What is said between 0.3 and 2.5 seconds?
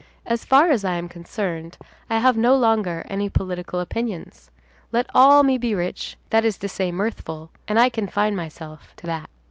far as I am concerned, I have